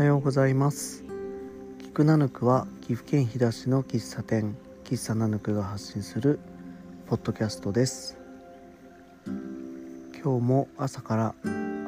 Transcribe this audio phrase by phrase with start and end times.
[0.00, 1.04] はようございます。
[1.78, 6.40] 菊ナヌクは岐阜県飛騨市の喫茶店喫茶ナヌクが発信する
[7.06, 8.16] ポッドキャストです。
[9.26, 11.34] 今日も朝から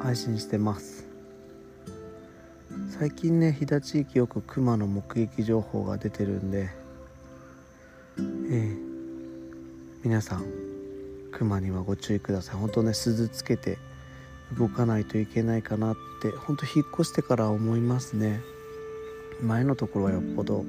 [0.03, 1.07] 配信してます。
[2.99, 6.69] 最近ね飛騨地域よく熊の目撃情報が出てるんで
[8.19, 8.77] ええ
[10.03, 10.45] 皆さん
[11.31, 12.57] 熊にはご注意ください。
[12.57, 13.79] 本当ね鈴つけて
[14.57, 18.41] 動かないといけないかなって本当引っ越してから思いますね。
[19.41, 20.63] 前のところはよっぽど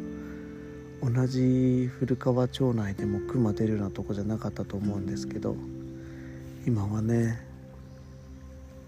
[1.02, 5.54] 同じ古川町内でも熊出るようなとこじゃなかったと思うんですけど
[6.66, 7.38] 今はね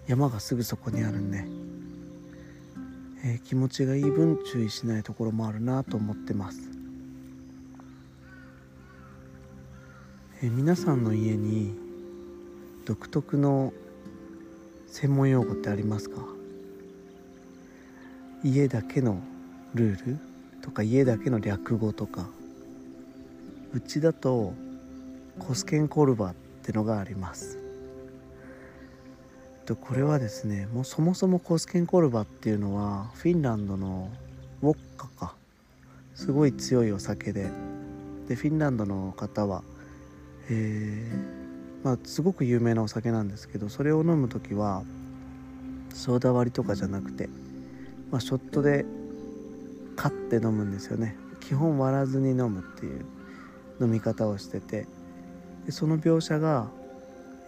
[0.07, 1.45] 山がすぐそこにあるんで、
[3.25, 6.59] えー、気持ちがいい分注意しないところもあるなと思ってます、
[10.43, 11.75] えー、皆さんの家に
[12.87, 13.73] 独特の
[14.97, 16.23] 専門用語ってありますか？
[18.43, 19.21] 家だけの
[19.75, 20.19] ルール
[20.63, 22.27] とか家だけの略語とか。
[23.75, 24.55] うちだと
[25.39, 27.59] コスケンコルバってのがあります。
[29.67, 34.09] とこれはですねもうそもそもコスケンコルバっていうのはフィンランドの
[34.63, 35.35] ウォッカか。
[36.15, 37.51] すごい強いお酒で。
[38.29, 39.63] でフィンランドの方は
[40.49, 41.46] えー
[41.87, 44.83] まあ、すごく有名なお酒なんですけどそれを飲む時は
[45.95, 47.29] ソーダ割りとかじゃなくて、
[48.11, 48.85] まあ、ショットで
[49.95, 51.15] カッて飲むんですよね。
[51.39, 53.05] 基本割らずに飲むっていう
[53.81, 54.89] 飲み方をしてて
[55.65, 56.67] でその描写が、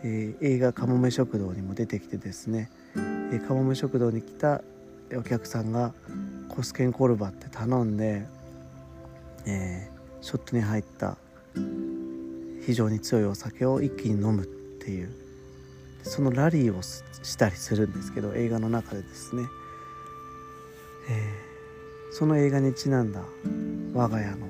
[0.04, 2.70] えー、映画「かもめ食堂」にも出てきてですね、
[3.32, 4.62] え、かもめ食堂に来た
[5.16, 5.92] お客さんが
[6.48, 8.24] コスケンコルバって頼んで、
[9.46, 11.16] えー、ショットに入った
[12.68, 15.08] 非常に強いお酒を一気に飲むっていう。
[16.02, 19.44] そのラリーをしたりするんですけど映画の中でですね、
[21.08, 23.22] えー、その映画にちなんだ
[23.94, 24.46] 我が家の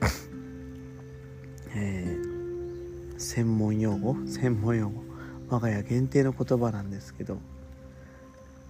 [1.76, 4.16] えー、専門用語？
[4.26, 5.02] 専門用語？
[5.50, 7.36] 我が家限定の言葉なんですけど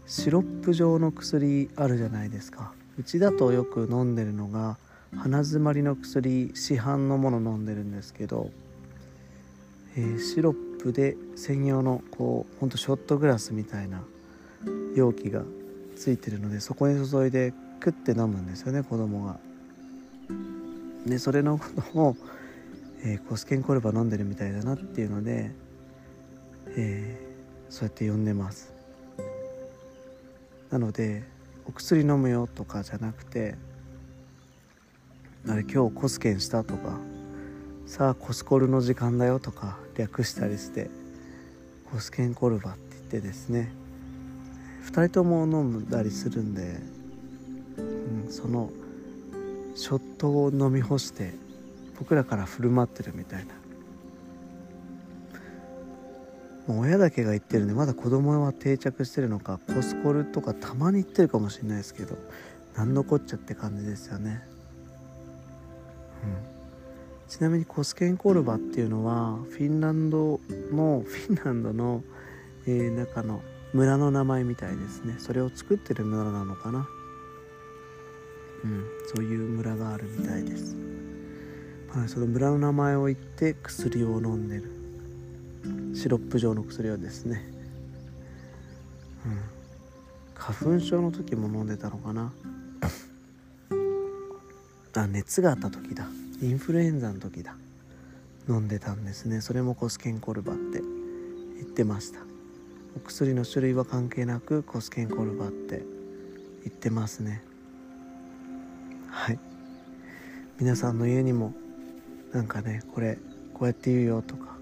[0.08, 2.72] シロップ状の薬あるじゃないですか。
[2.98, 4.76] うちだとよく飲んでるのが
[5.16, 8.50] 鼻づまりの薬市販のもの飲んでるんですけど
[9.98, 14.04] えー、シロップで専用のこうほんとショットグラスみたいな
[14.94, 15.42] 容器が
[15.96, 19.40] ついてるのでそこに注いでクッて飲むんですよね子供が。
[21.04, 22.16] でそれのことを、
[23.02, 25.50] えー、コスケンコルバ飲んでるみたいだなっていうので、
[26.76, 28.72] えー、そうやって呼んでます。
[30.70, 31.24] なので
[31.66, 33.56] お薬飲むよとかじゃなくて
[35.48, 37.00] あれ今日コスケンしたとか
[37.86, 40.88] さあコスコルの時間だよとか略したりして
[41.90, 43.72] コスケンコルバって言ってですね
[44.86, 46.76] 2人とも飲んだりするんで、
[47.76, 48.70] うん、その
[49.74, 51.34] ショットを飲み干して
[51.98, 53.54] 僕らから振る舞ってるみたいな。
[56.68, 62.14] もう親だけが言ってるんでまだ子供は定着してるのかコスコルとかたまに言ってるかもしれないですけど
[62.76, 64.42] 何のこっちゃって感じですよね。
[66.52, 66.57] うん。
[67.28, 70.40] ちなみにコスケンコルバっていうのはフィンランド
[70.72, 72.02] のフィンランドの、
[72.66, 73.42] えー、中の
[73.74, 75.16] 村の名前みたいですね。
[75.18, 76.88] それを作ってる村なのかな。
[78.64, 78.84] うん
[79.14, 80.74] そういう村があるみたいです、
[81.94, 84.72] まあ、その村の名前を言って薬を飲んでる。
[85.94, 87.42] シロップ状の薬をですね。
[89.26, 89.38] うん。
[90.34, 92.32] 花粉症の時も飲んでたのかな。
[94.94, 96.06] あ熱があった時だ。
[96.40, 97.56] インフルエンザの時だ。
[98.48, 99.40] 飲んでたんですね。
[99.40, 100.80] それもコスケンコルバって。
[101.56, 102.20] 言ってました。
[102.96, 105.82] お薬の種類は関係なくコスケンコルバって。
[106.64, 107.42] 言ってますね。
[109.10, 109.38] はい。
[110.60, 111.54] 皆さんの家にも
[112.32, 113.18] なんかねこれ
[113.54, 114.56] こうやって言うよとか。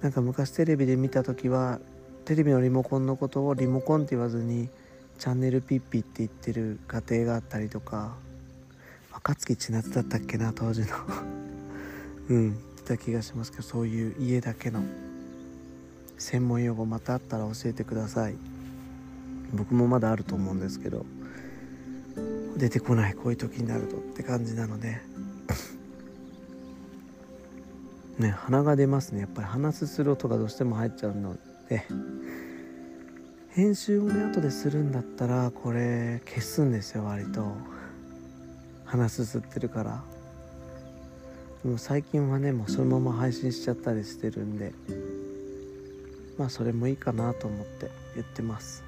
[0.00, 1.78] なんか昔テレビで見た時は
[2.24, 4.68] テレビのリモコンのことをリモコンって言わずに
[5.18, 8.14] チャンネルピッピって言ってる家庭があったりとか
[9.14, 10.88] 若槻千夏だったっけな当時の。
[12.28, 14.82] うん言った気がしますけどそういう家だけの
[16.18, 18.34] 専門用語またあったら教えてください。
[19.54, 21.06] 僕もまだあると思うんですけど
[22.56, 25.00] 出てこないこういう時になるとって感じなので。
[28.18, 29.20] ね鼻が出ますね。
[29.20, 31.36] やっぱり鼻すする音がどうしても入っちゃうの
[31.68, 31.84] で。
[33.50, 37.73] 編集をね後でするんだったらこれ消すんですよ割と。
[38.94, 40.04] 鼻すすってるから。
[41.64, 44.72] でも最近はねもうそのまま配信しちゃったりしてるんで。
[46.38, 48.84] まあそれもいいかなと思って言ってます。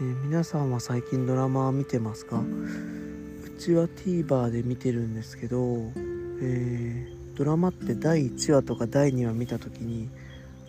[0.00, 2.40] えー、皆さんは最近ドラマ見てますか？
[2.40, 5.92] うちは TVer で見てるんですけど、
[6.40, 10.08] えー、ドラマって第1話とか第2話見た時に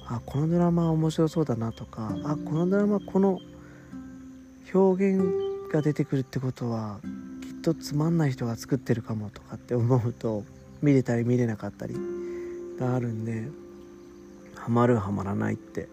[0.06, 3.40] あこのドラマ面白そうだなとかあこのドラマこの
[4.74, 7.00] 表現が出てくるってことは
[7.42, 10.44] きっとつまんない人が作ってるかもとかって思うと
[10.82, 11.96] 見れたり見れなかったり
[12.80, 13.48] があるんで
[14.56, 15.90] ハマるハマらないって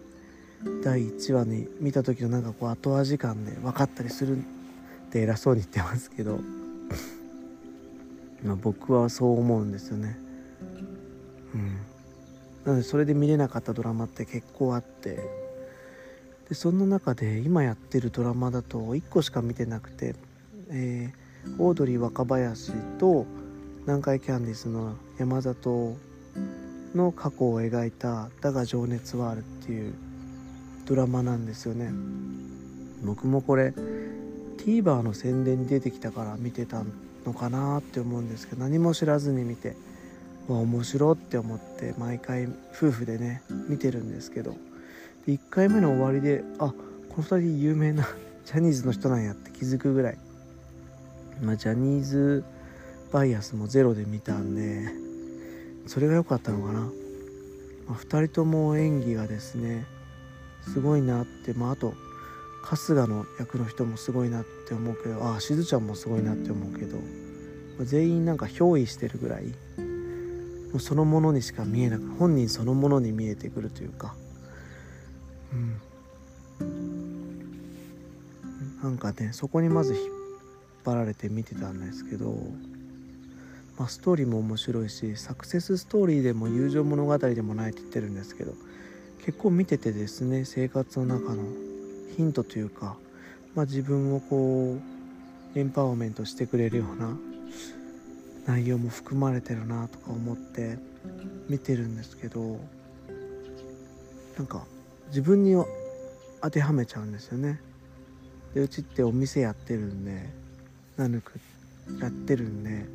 [0.83, 4.41] 第1話に見た時のなんかこう後味感で分かったりするっ
[5.11, 6.39] て偉そうに言ってますけど
[8.43, 10.17] ま僕はそう思うんですよね。
[11.53, 11.77] うん。
[12.65, 15.19] なのでそれで見れなかったドラマって結構あって
[16.51, 20.15] でその中で今やってるドラマだと1個しか見てなくて、
[20.69, 23.25] えー、オードリー若林と
[23.83, 25.95] 南海キャンディーズの山里
[26.93, 29.93] の過去を描いた「だが情熱はある」っていう
[30.85, 31.89] ドラマなんですよね。
[33.05, 33.73] 僕もこれ
[34.57, 36.83] TVer の宣伝に出てきたから見てた
[37.25, 39.77] のかなって思うんですけど何も知らずに見て
[40.49, 44.57] わ面白って思って毎回夫婦でね見てるんですけど
[45.27, 46.73] 1回目の終わりであ
[47.09, 48.07] この2人有名な
[48.45, 50.17] ジャニーズの人なんやって気づくぐらい、
[51.41, 52.43] まあ、ジャニーズ
[53.11, 54.89] バイアスもゼロで見たんで
[55.85, 56.89] それが良かったのかな、ま
[57.89, 59.85] あ、2人とも演技がですね
[60.73, 61.93] すごいなってまああと
[62.63, 67.03] 春日の役の人もすごいなって思うけどああしずちゃんもすごいなって思うけど、ま
[67.81, 69.45] あ、全員なんか憑依してるぐらい
[70.71, 74.15] もうそのものにしか見えなく本人そのものに見えてくるというか。
[75.53, 75.81] うん。
[78.83, 80.03] なんかねそこにまず引っ
[80.83, 82.35] 張られて見てたんですけど
[83.81, 88.53] まあ、ストーリーも面白いしサクセスストーリーでも友情物語でもないって言ってるんですけど
[89.25, 91.43] 結構見ててですね生活の中の
[92.15, 92.95] ヒントというか、
[93.55, 94.77] まあ、自分をこ
[95.55, 97.17] うエンパワーメントしてくれるような
[98.45, 100.77] 内容も含まれてるなとか思って
[101.49, 102.59] 見てるんですけど
[104.37, 104.63] なんか
[105.11, 105.53] 自分に
[106.41, 107.61] 当てはめちゃうんですよね。
[108.55, 110.29] でうちってお店やってるんで
[110.97, 111.39] ナヌク
[112.01, 112.85] やってるんで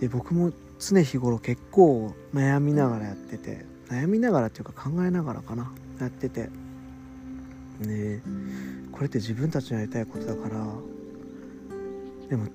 [0.00, 6.50] で僕も常日頃結構悩みながらやってて悩みながらっていうか考えながらかなやってて。
[7.80, 8.22] で
[8.90, 10.66] これって自分たちのやりたいことだから
[12.30, 12.46] でも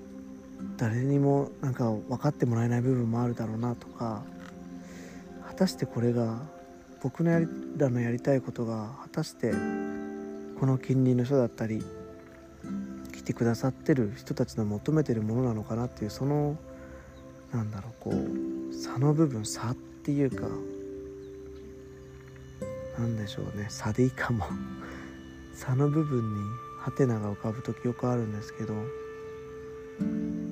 [0.78, 4.24] 誰にもなんか分かってもらえない部分もあるだろうなとか
[5.48, 6.42] 果たしてこれが
[7.02, 9.52] 僕のやりらのやりたいことが果たして
[10.60, 11.84] この近隣の人だったり
[13.14, 16.58] 来てくださってる人たちの求めてるものなのかなっていうその
[17.52, 20.48] なんだろうこう差の部分差っていうか
[22.98, 23.66] なんでしょうね。
[23.70, 24.46] 差でいいかも。
[25.56, 26.40] 差の部分に
[26.80, 28.74] ハテナが浮かぶ時よくあるんですけど、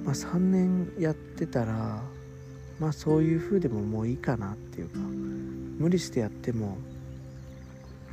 [0.03, 2.03] まあ、3年やってたら
[2.79, 4.99] まあそういう風でももういいかなっていうか
[5.79, 6.77] 無理してやっても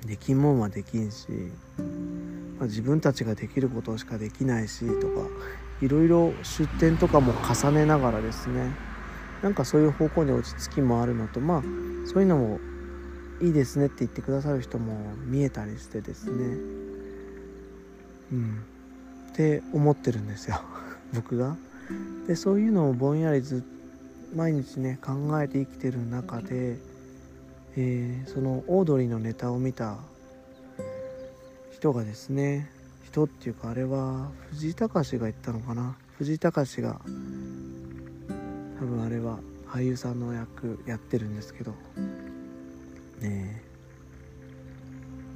[0.06, 1.26] できんもんはできんし、
[2.58, 5.26] まあ、自分たちができることしかできないしとか
[5.82, 8.70] いろいろ出店とかも重ねながらですね
[9.42, 11.62] なんかそういう方向に落ち着きもあるのとまあ
[12.06, 12.60] そういうのも
[13.40, 16.56] いいですねって言ってくださる人も見えたりしてですね。
[18.32, 18.64] うん。
[19.32, 20.60] って思ってるんですよ。
[21.12, 21.56] 僕が。
[22.26, 23.62] でそういうのをぼんやりず
[24.34, 26.78] 毎日ね考えて生きてる中で、
[27.76, 29.98] えー、そのオードリーのネタを見た
[31.72, 32.70] 人がですね
[33.04, 35.96] 人っていうかあれは藤井隆が言ったのかな？
[36.18, 37.00] 藤井隆が
[38.80, 41.72] 多分あれは俳優さんの役やってるんですけど。
[43.20, 43.62] ねえ。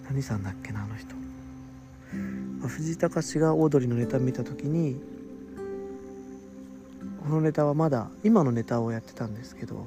[0.09, 1.14] 何さんだっけなあの人、
[2.59, 5.00] まあ、藤井隆がオードリーのネタ見た時に
[7.23, 9.87] このネタはまだ今のネタをやってたんですけど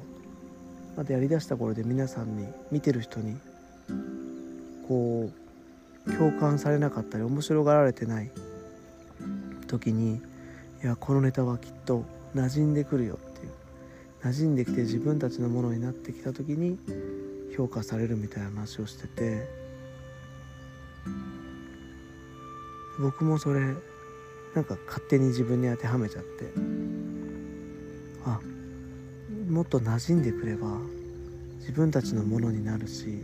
[0.96, 3.36] まだやりだした頃で皆さんに見てる人に
[4.86, 5.30] こ
[6.06, 8.30] う共感されなかったり面白がられてない
[9.66, 10.16] 時に
[10.82, 13.52] いやこのネタはきっと馴染んでくるよっていう
[14.22, 16.78] 馴染んできて自分たちのものになってきた時に
[17.56, 19.48] 評価されるみたいな話をしてて
[23.00, 23.60] 僕もそれ
[24.54, 26.52] なんか勝手に自分に当てはめちゃって
[29.54, 30.66] もっと馴染んでくれば
[31.60, 33.22] 自分たちのものになるし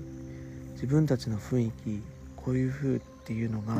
[0.74, 2.00] 自分たちの雰囲気
[2.36, 3.74] こういう風っていうのが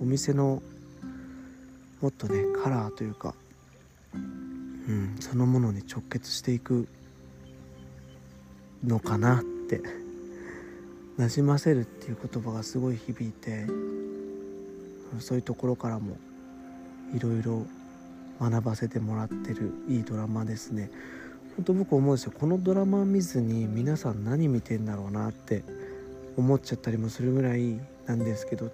[0.00, 0.62] お店の
[2.00, 3.34] もっとねカラーというか、
[4.14, 6.86] うん、そのものに直結していく
[8.84, 9.80] のかなって
[11.16, 13.66] なじませるっていう言葉がすごい響いて
[15.18, 16.18] そういうところからも
[17.16, 17.66] いろいろ
[18.40, 20.88] 学ばせてもらってるいいドラマですね。
[21.56, 22.32] 本当僕思うんですよ。
[22.38, 25.62] このドラマ見ずに皆さん何見てんだろうなって
[26.36, 28.72] 思っちゃったりもするぐらいなんですけど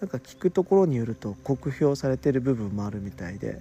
[0.00, 3.60] なんか聞くところによると酷評されてる部分もあるみたいで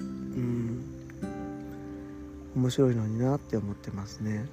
[0.00, 0.82] うん
[2.56, 4.46] 面白いのになって思ってますね。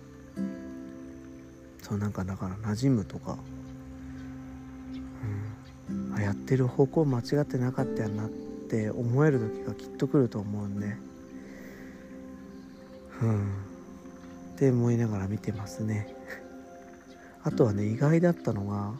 [1.81, 3.37] そうなんかだから馴染むとか、
[5.89, 10.95] うん、あやってる方向間違ってなかったやなって思える時がきっと来ると思うんで
[13.23, 13.73] うん。
[14.53, 16.15] って思いながら見てますね。
[17.43, 18.93] あとはね意外だったのが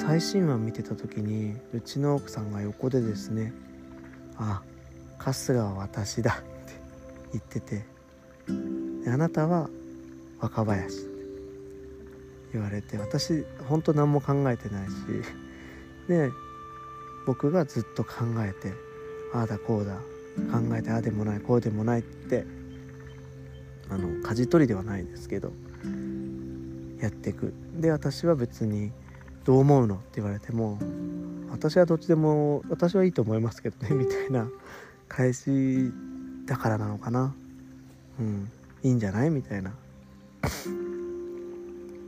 [0.00, 3.52] 最新話見てた時にうちの奥さんが横でですね
[4.38, 4.62] 「あ
[5.18, 6.74] 春日は私だ」って
[7.32, 7.84] 言ってて
[9.06, 9.68] 「あなたは
[10.40, 11.12] 若林」って
[12.54, 14.92] 言われて私本当何も考えてないし
[16.08, 16.30] で
[17.26, 18.72] 僕がずっと考えて
[19.32, 19.96] ああだこうだ
[20.50, 22.46] 考えてああでもないこうでもないって
[23.92, 25.52] あの舵取りではないですけど
[27.00, 27.52] やっていく。
[27.80, 28.92] で私は別に
[29.44, 30.78] どう思うの?」って言われても
[31.50, 34.48] 私はどっちでも私はいいと思いますけどね みたいな
[35.08, 35.90] 返し
[36.46, 37.34] だからなのかな。
[38.20, 38.48] うん。
[38.82, 39.30] いいんじゃない？
[39.30, 39.72] みたいな。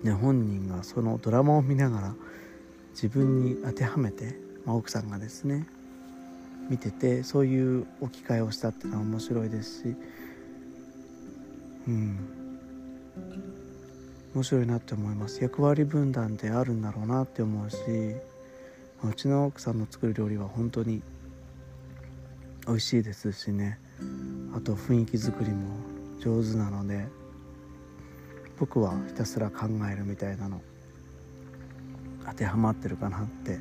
[0.02, 2.14] ね本人がそのドラマを見ながら
[2.92, 4.36] 自分に当てはめて、
[4.66, 5.66] まあ、奥さんがですね
[6.68, 9.96] 見ててそういう置き換えをしたっていうのは面白いですし
[11.88, 12.18] うん。
[14.34, 15.42] 面白いなって思います。
[15.42, 17.76] 役割分担であるんだろうなって思うし
[19.02, 21.02] うちの奥さんの作る料理は本当に
[22.66, 23.78] 美味しいですしね。
[24.56, 25.68] あと雰囲気作りも
[26.20, 27.06] 上手なので
[28.58, 30.60] 僕はひたすら考えるみたいなの
[32.26, 33.58] 当てはまってるかなって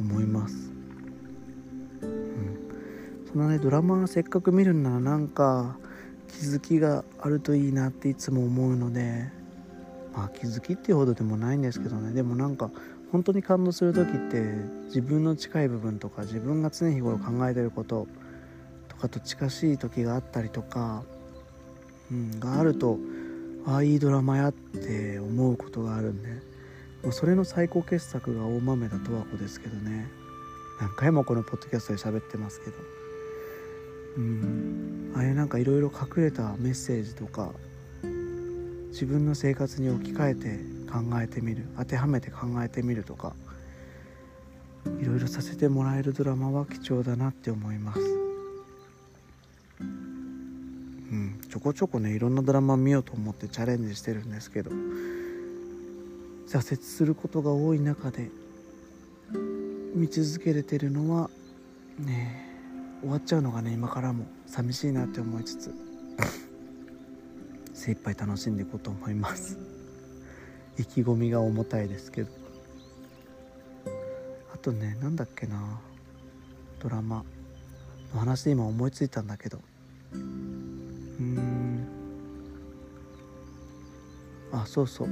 [0.00, 0.72] 思います、
[2.02, 5.76] うん、そのねドラマせっかく見るならなんか
[6.28, 9.28] 気づきがあるといいなっていつも思うので
[10.14, 12.12] まあ気づきっていうほどでもないんですけどね。
[12.12, 12.70] でもなんか
[13.12, 14.42] 本当に感動する時って
[14.86, 18.08] 自分の近い部分とか自分が常日頃考えてること
[18.88, 21.02] とかと近しい時があったりとか、
[22.10, 22.98] うん、があると
[23.66, 26.28] ああいいドラマやって思うことがあるんで
[27.04, 30.08] もうそれの最高傑作が大豆田十和子ですけどね。
[30.80, 32.76] 何回もこのポッドキャストで喋ってますけど。
[34.16, 34.73] うん。
[35.14, 37.52] あれなんかいろいろ隠れたメッセージとか
[38.88, 40.58] 自分の生活に置き換えて
[40.90, 41.66] 考えてみる。
[41.76, 43.34] 当てはめて考えてみるとか
[45.00, 48.00] いろいろさせてもらえるドラマは貴重だなって思います。
[49.80, 51.40] うん。
[51.50, 54.70] ちょこちょこねいろんなドラマ見ようと思ってチャレンジしてるんですけど
[56.48, 58.30] 挫折することが多い中で
[59.94, 61.30] 見続けれてるのは
[61.98, 62.53] ねえ。
[63.04, 65.74] 終わっちゃうのがね今からも寂しいなって思いつつ
[67.74, 69.58] 精一杯楽しんでいこうと思います。
[70.78, 72.30] 意気込みが重たいですけど。
[74.54, 75.80] あとねなんだっけな
[76.78, 77.24] ドラマ。
[78.14, 79.60] の話で今思いついたんだけど。
[80.14, 81.86] うん。
[84.50, 85.08] あそうそう。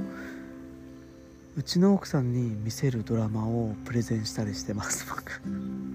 [1.57, 5.92] うちの奥さんに見せるドラマをプレゼンしたりしてます僕。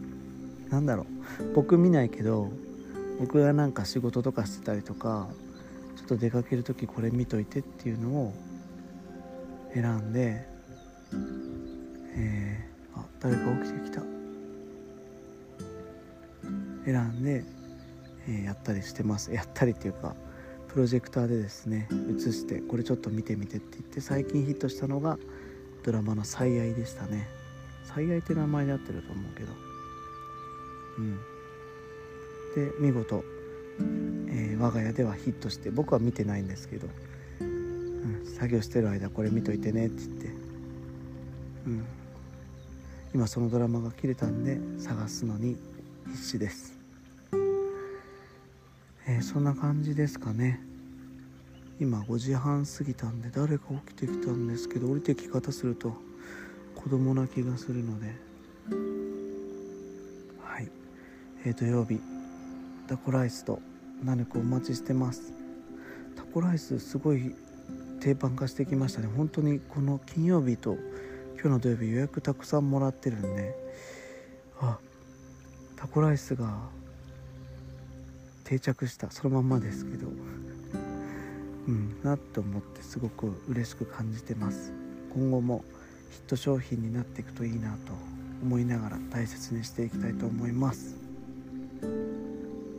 [0.71, 1.07] なんだろ
[1.41, 1.53] う。
[1.55, 2.51] 僕見ないけど
[3.21, 5.29] 僕がなんか仕事とかしてたりとか
[5.97, 8.35] ちょっと出かける時これ見といてっていうのを
[9.75, 10.47] 選んで
[12.21, 14.03] えー、あ誰か起きてきた。
[16.85, 17.45] 選んで、
[18.27, 19.33] えー、やったりしてます。
[19.33, 20.15] やったりっていうか
[20.69, 25.19] プロジェクターでですね映してこれちょっと見てみてって言って最近ヒットしたのが
[25.85, 27.29] ドラマの「最愛」でしたね
[27.85, 29.68] 最愛って名前になってると思うけど。
[30.99, 31.19] うん。
[32.55, 33.25] で見事
[34.31, 36.89] えー、我が家ではヒットして僕は見てないんですけど、
[37.41, 40.27] うん、作業してる間これ見といてねって言って、
[41.67, 41.87] うん、
[43.15, 45.57] 今そのドラマが切れたんで探すのに
[46.11, 46.79] 必死です、
[49.07, 50.61] えー、そんな感じですかね。
[51.81, 55.93] 今5時半過ぎたんで誰か起きてきたんですけど降りてき方すると
[56.75, 58.17] 子供な気がするので、
[61.49, 61.99] えー、土曜日
[62.89, 63.61] タコライスと
[64.05, 65.33] 何かお待ちしてます。
[66.15, 67.35] タコライスすごい
[68.01, 69.09] 定番化してきましたね。
[69.17, 70.77] 本当にこの金曜日と
[71.35, 73.55] 今日の土曜日予約たくさんもらってるんで。
[74.61, 74.77] あ
[75.77, 76.59] タコライスが
[78.45, 79.11] 定着した。
[79.11, 80.09] そのまんまですけど。
[81.67, 84.71] うんなと思ってすごく嬉しく感じてます。
[85.15, 85.65] 今後も
[86.11, 87.93] ヒット商品になっていくといいなと
[88.43, 90.98] 思いながら大切にしていきたいと思います。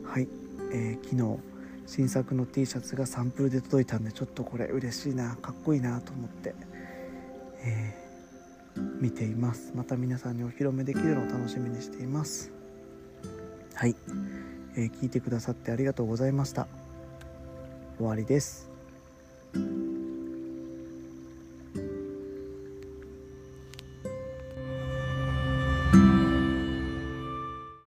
[0.09, 0.27] はい、
[0.73, 1.39] えー、昨日
[1.85, 6.55] 新作の T シャツがサンプルで届いたんでちょっとこれ嬉しいなかっこいいなと思って、
[7.63, 9.71] えー、見ています。
[9.75, 12.51] また皆さんにお披露目できるのを楽しみにしています。
[13.75, 13.95] はい、
[14.75, 16.67] えー、聞いてくださってありがとうございました。
[17.97, 18.68] 終わりです。